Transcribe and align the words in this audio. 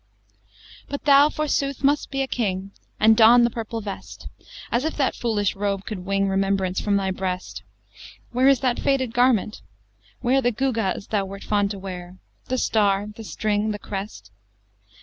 XVIII 0.01 0.85
But 0.89 1.03
thou 1.05 1.29
forsooth 1.29 1.83
must 1.83 2.09
be 2.09 2.23
a 2.23 2.27
king, 2.27 2.71
And 2.99 3.15
don 3.15 3.43
the 3.43 3.51
purple 3.51 3.81
vest, 3.81 4.27
As 4.71 4.83
if 4.83 4.97
that 4.97 5.13
foolish 5.13 5.55
robe 5.55 5.85
could 5.85 6.07
wring 6.07 6.27
Remembrance 6.27 6.81
from 6.81 6.95
thy 6.95 7.11
breast. 7.11 7.61
Where 8.31 8.47
is 8.47 8.61
that 8.61 8.79
faded 8.79 9.13
garment? 9.13 9.61
where 10.21 10.41
The 10.41 10.49
gewgaws 10.51 11.09
thou 11.09 11.25
wert 11.25 11.43
fond 11.43 11.69
to 11.69 11.77
wear, 11.77 12.17
The 12.47 12.57
star, 12.57 13.09
the 13.15 13.23
string, 13.23 13.69
the 13.69 13.77
crest? 13.77 14.31